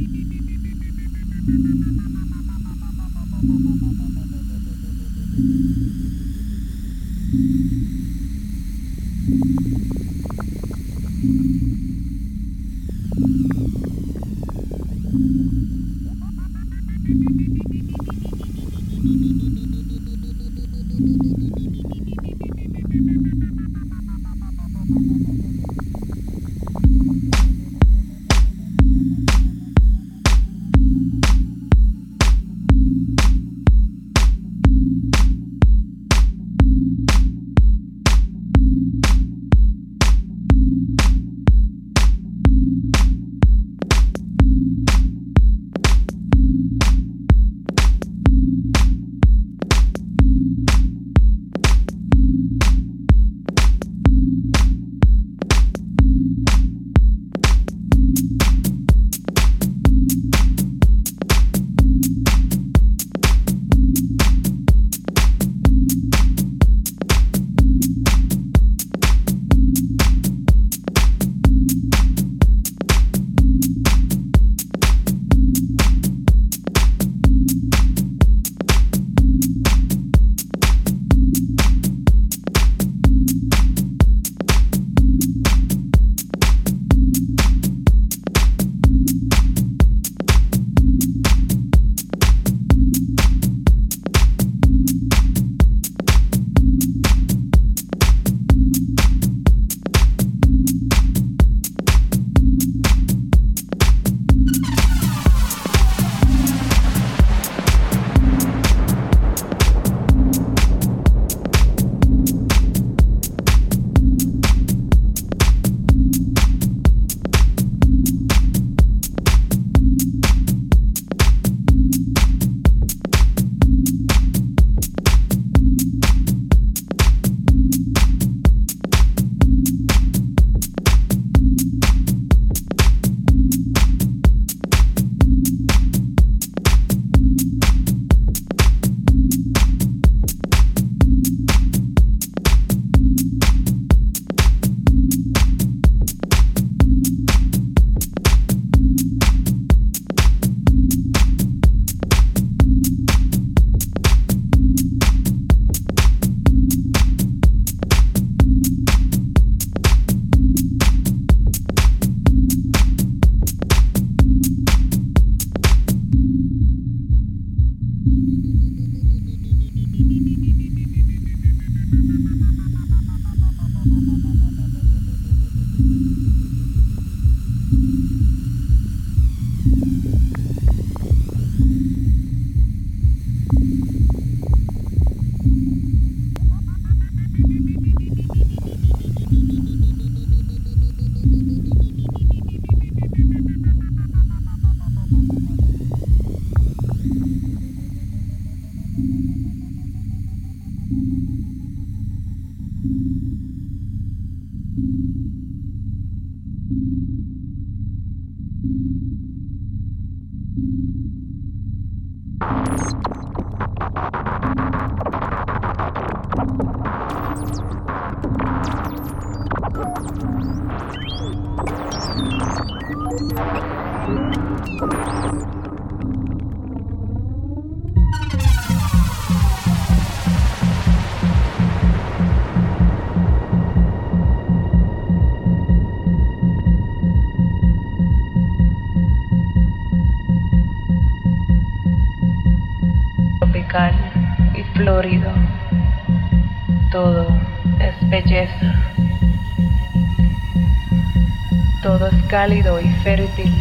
cálido 252.32 252.80
y 252.80 252.90
fértil, 253.04 253.54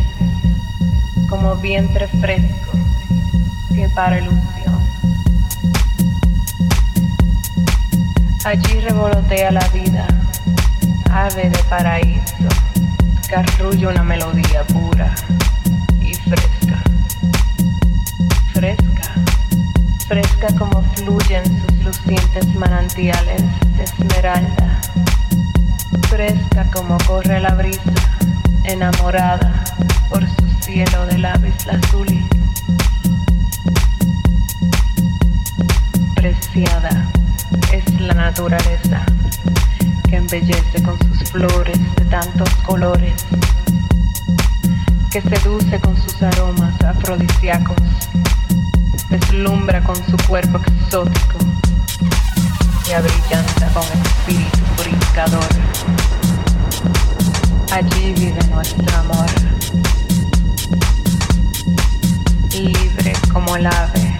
como 1.29 1.57
vientre 1.57 2.07
fresco 2.07 2.71
que 3.75 3.89
para 3.89 4.21
ilusión. 4.21 4.81
Allí 8.45 8.79
revolotea 8.79 9.51
la 9.51 9.67
vida, 9.71 10.07
ave 11.11 11.51
de 11.51 11.59
paraíso, 11.69 12.49
que 13.29 13.35
arrulla 13.35 13.89
una 13.89 14.05
melodía 14.05 14.63
pura 14.73 15.13
y 16.01 16.15
fresca. 16.15 16.81
Fresca, 18.53 19.15
fresca 20.07 20.47
como 20.57 20.81
fluyen 20.95 21.45
sus 21.45 21.85
lucientes 21.85 22.55
manantiales 22.55 23.43
de 23.77 23.83
esmeralda. 23.83 24.81
Fresca 26.09 26.71
como 26.73 26.99
corre 27.09 27.41
la 27.41 27.55
brisa 27.55 28.00
enamorada 28.73 29.65
por 30.09 30.25
su 30.25 30.63
cielo 30.63 31.07
de 31.07 31.19
labios 31.19 31.67
azul. 31.67 32.07
Preciada 36.15 37.11
es 37.73 38.01
la 38.01 38.15
naturaleza 38.15 39.05
que 40.09 40.17
embellece 40.17 40.83
con 40.83 40.97
sus 40.99 41.31
flores 41.31 41.79
de 41.97 42.05
tantos 42.05 42.49
colores, 42.67 43.27
que 45.11 45.21
seduce 45.21 45.81
con 45.81 45.97
sus 45.97 46.23
aromas 46.23 46.75
afrodisíacos, 46.85 47.77
deslumbra 49.09 49.83
con 49.83 49.97
su 50.07 50.17
cuerpo 50.29 50.59
exótico 50.59 51.39
y 52.89 52.93
abrillanta 52.93 53.69
con 53.75 53.85
espíritu 53.85 54.59
purificador. 54.77 56.10
Allí 57.73 58.13
vive 58.15 58.39
nuestro 58.51 58.99
amor, 58.99 59.31
libre 62.53 63.13
como 63.33 63.57
el 63.57 63.67
ave, 63.67 64.17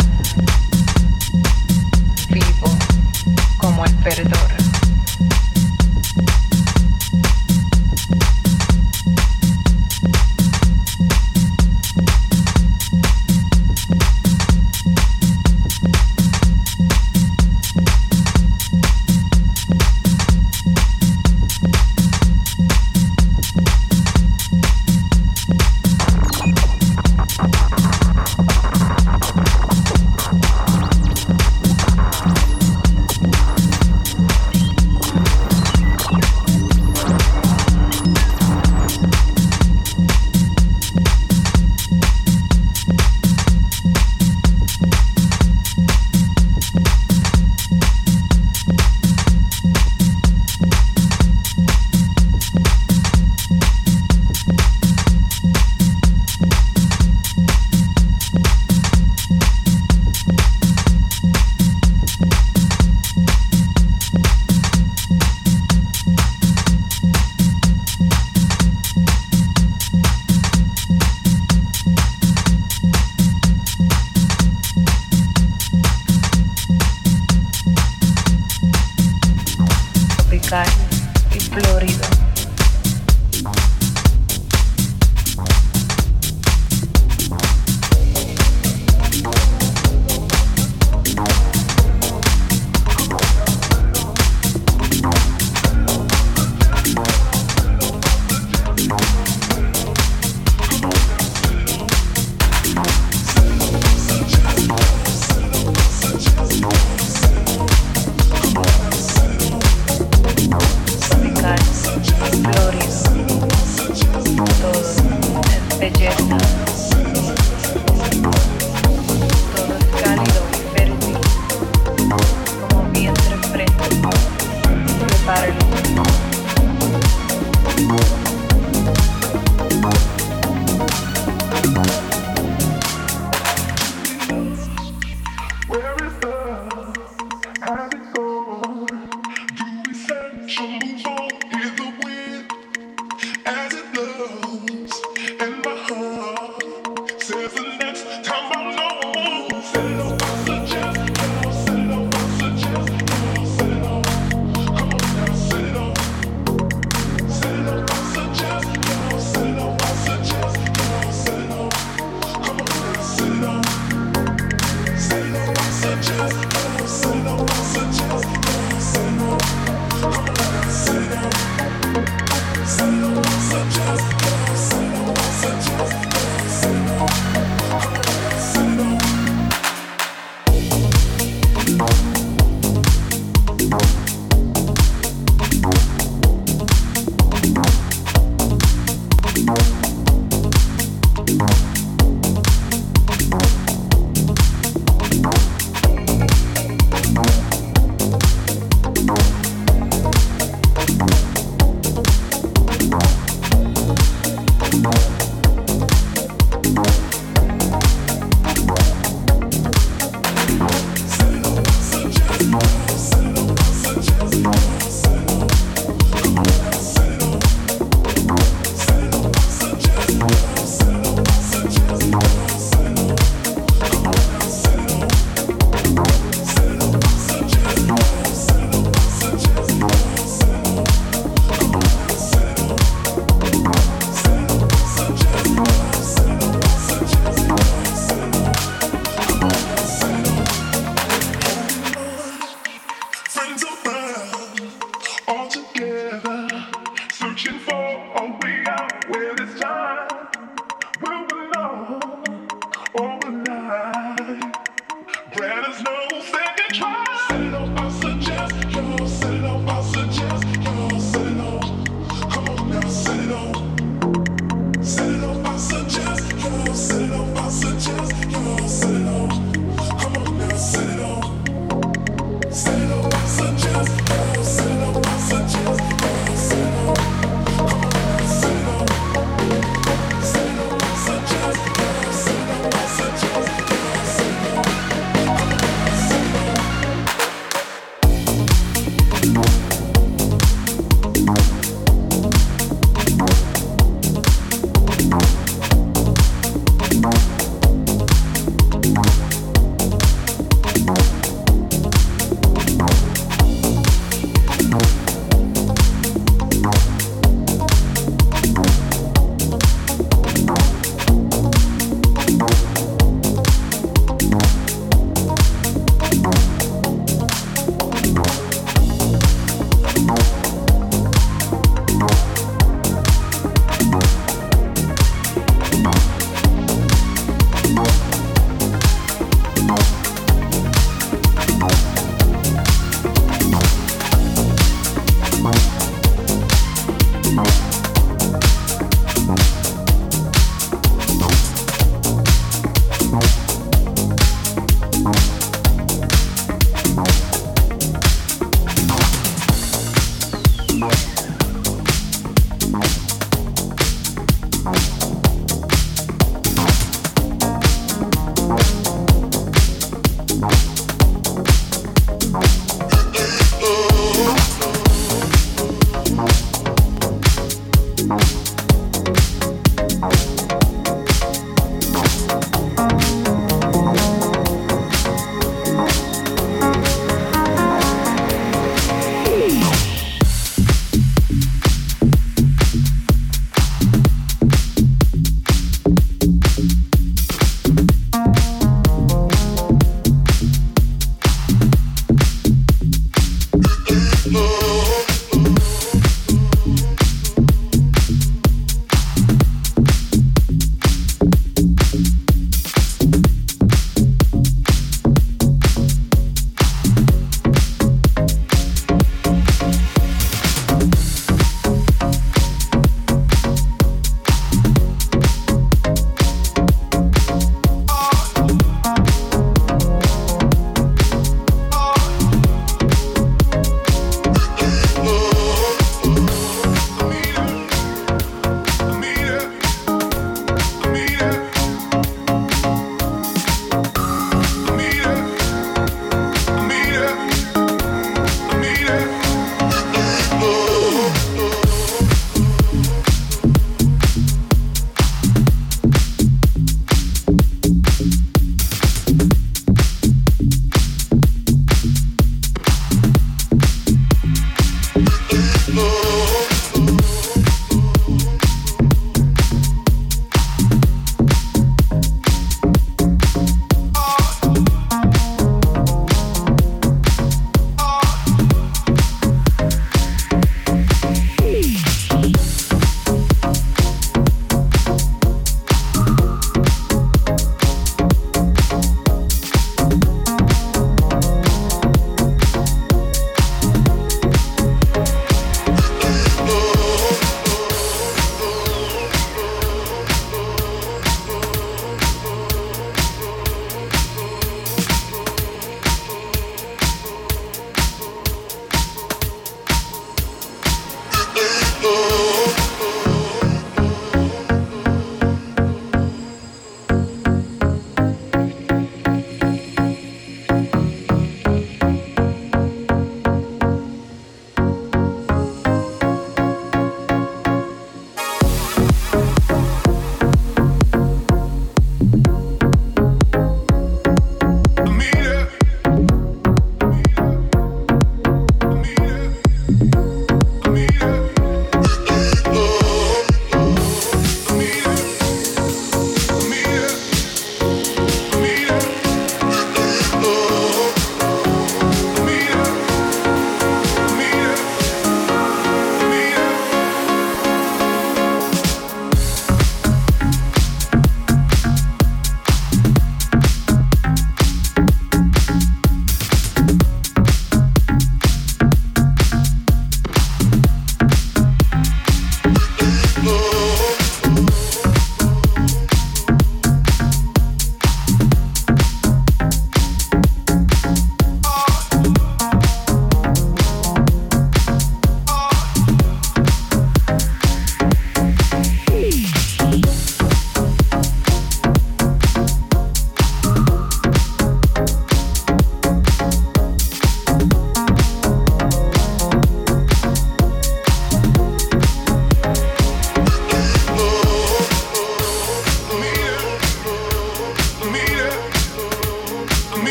vivo 2.29 2.79
como 3.59 3.85
el 3.85 3.95
perdón. 3.97 4.40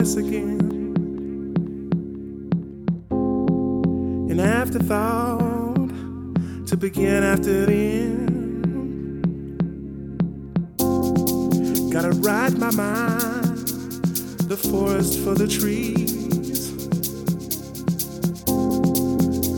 voice 0.00 0.16
again. 0.16 0.58
An 4.30 4.40
afterthought 4.40 5.90
to 6.68 6.76
begin 6.76 7.22
after 7.22 7.66
the 7.66 7.72
end. 7.72 8.30
Gotta 11.92 12.12
ride 12.12 12.56
my 12.58 12.70
mind, 12.70 13.68
the 14.48 14.56
forest 14.56 15.18
for 15.18 15.34
the 15.34 15.46
trees. 15.46 16.70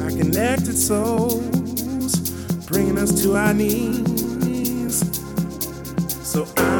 Our 0.02 0.10
connected 0.10 0.76
souls 0.76 2.30
bringing 2.66 2.98
us 2.98 3.22
to 3.22 3.36
our 3.36 3.54
knees. 3.54 5.04
So 6.26 6.48
I 6.56 6.71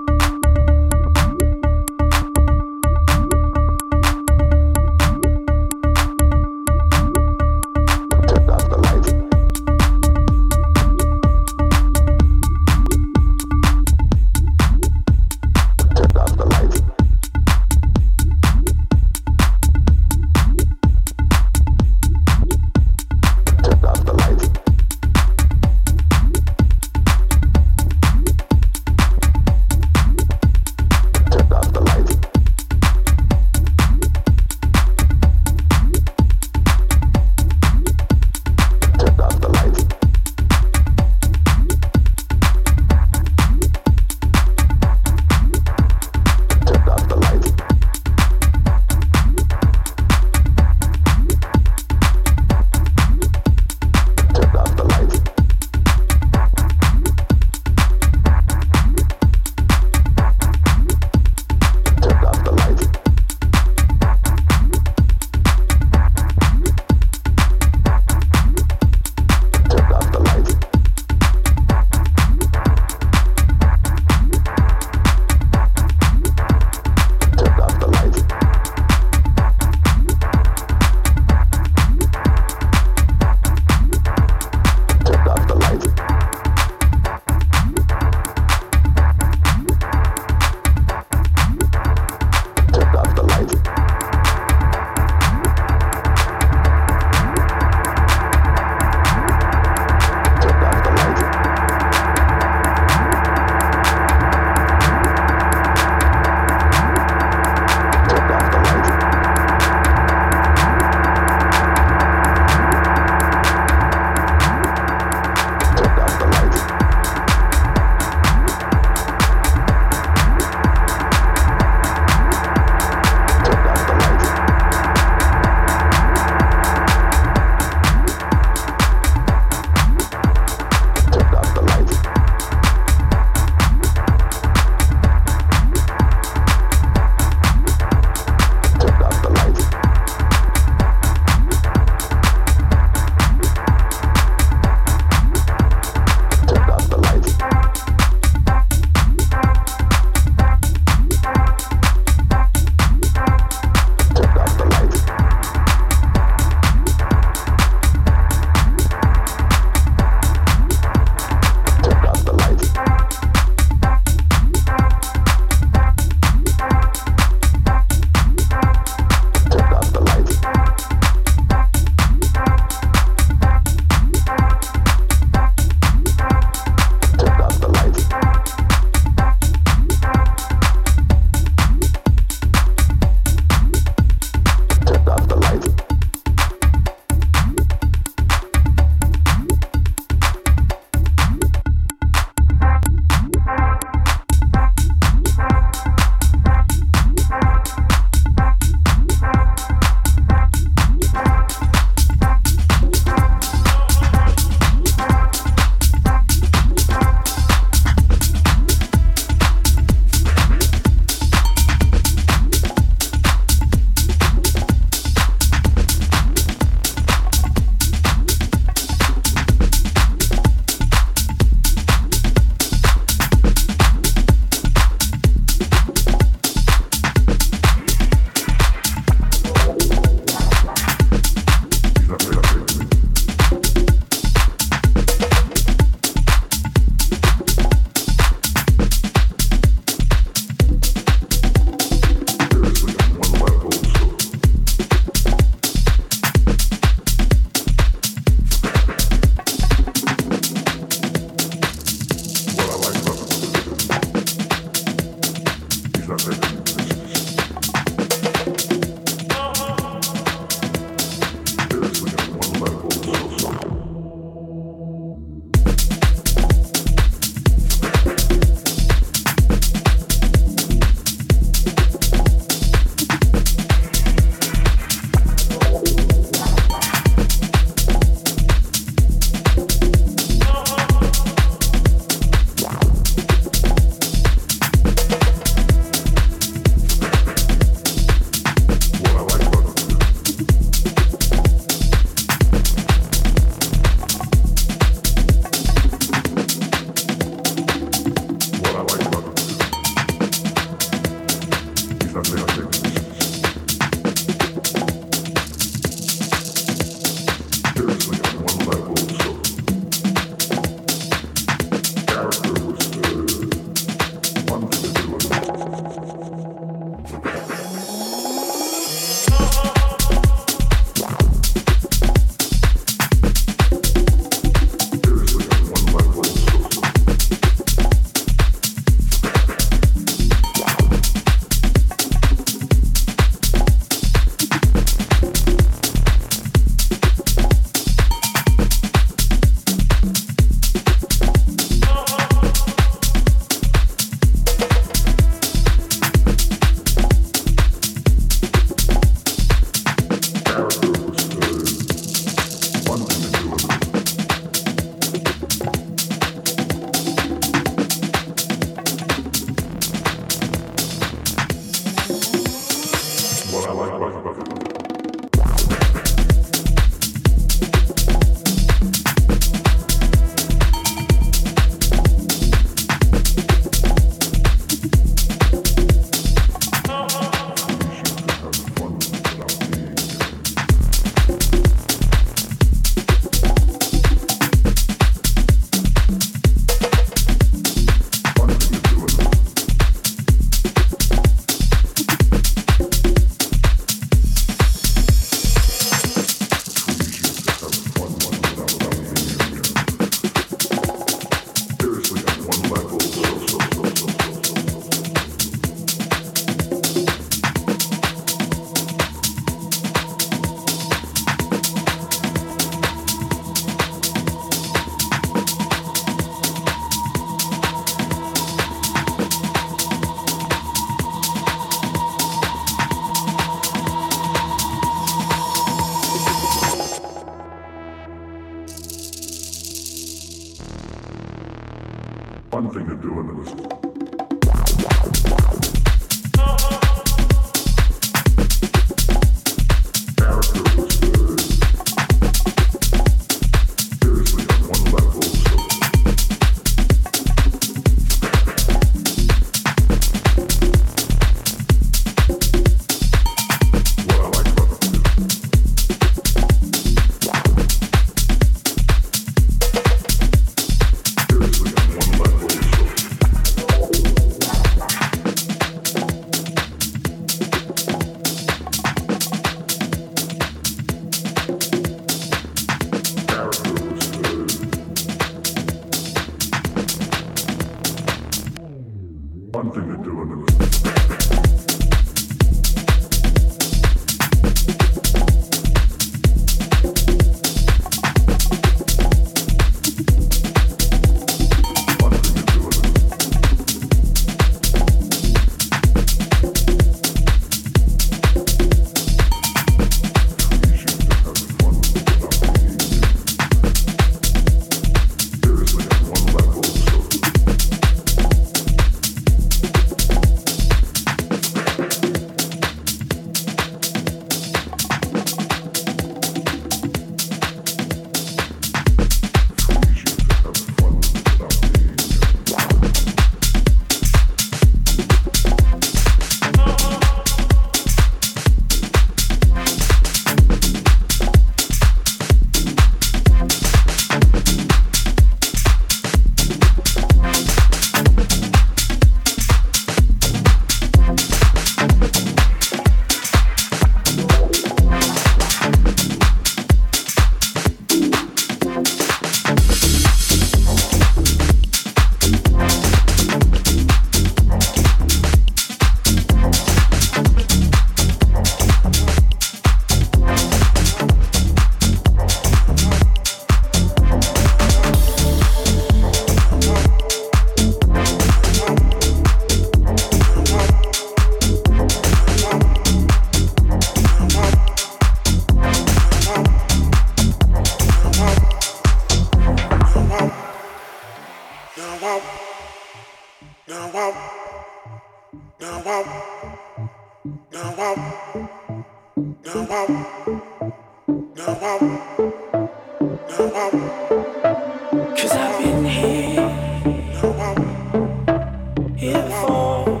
fall. 599.40 600.00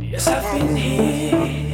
Yes, 0.00 0.26
I've 0.26 0.58
been 0.58 0.76
here. 0.76 1.69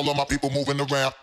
All 0.00 0.10
of 0.10 0.16
my 0.16 0.24
people 0.24 0.50
moving 0.50 0.80
around. 0.80 1.19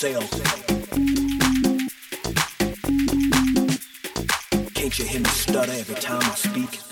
Can't 0.00 0.14
you 4.98 5.04
hear 5.04 5.20
me 5.20 5.28
stutter 5.28 5.72
every 5.72 5.94
time 5.96 6.22
I 6.22 6.34
speak? 6.36 6.89